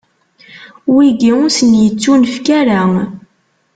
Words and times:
Wigi, 0.93 1.31
ur 1.43 1.49
sen-ittunefk 1.57 2.45
ara. 2.59 2.81